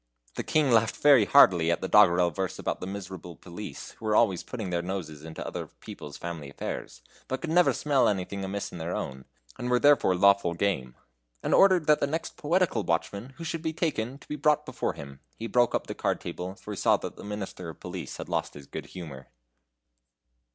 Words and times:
The 0.33 0.41
King 0.43 0.71
laughed 0.71 0.95
very 0.97 1.25
heartily 1.25 1.69
at 1.69 1.81
the 1.81 1.87
doggerel 1.87 2.31
verse 2.31 2.57
about 2.57 2.79
the 2.79 2.87
miserable 2.87 3.35
police, 3.35 3.91
who 3.91 4.05
were 4.05 4.15
always 4.15 4.41
putting 4.41 4.71
their 4.71 4.81
noses 4.81 5.23
into 5.23 5.45
other 5.45 5.67
people's 5.67 6.17
family 6.17 6.49
affairs, 6.49 7.03
but 7.27 7.39
could 7.39 7.51
never 7.51 7.71
smell 7.71 8.07
anything 8.07 8.43
amiss 8.43 8.71
in 8.71 8.79
their 8.79 8.95
own, 8.95 9.25
and 9.59 9.69
were 9.69 9.77
therefore 9.79 10.15
lawful 10.15 10.55
game, 10.55 10.95
and 11.43 11.53
ordered 11.53 11.85
the 11.85 12.07
next 12.07 12.35
poetical 12.35 12.81
watchman 12.81 13.33
who 13.37 13.43
should 13.43 13.61
be 13.61 13.73
taken 13.73 14.17
to 14.17 14.27
be 14.27 14.35
brought 14.35 14.65
before 14.65 14.93
him. 14.93 15.19
He 15.37 15.45
broke 15.45 15.75
up 15.75 15.85
the 15.85 15.93
card 15.93 16.19
table, 16.19 16.55
for 16.55 16.71
he 16.71 16.77
saw 16.77 16.97
that 16.97 17.15
the 17.15 17.23
Minister 17.23 17.69
of 17.69 17.79
Police 17.79 18.17
had 18.17 18.27
lost 18.27 18.55
his 18.55 18.65
good 18.65 18.87
humor. 18.87 19.27